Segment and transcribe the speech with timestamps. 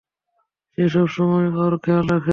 [0.71, 2.29] সে সবসময় ওর খেয়াল রাখে।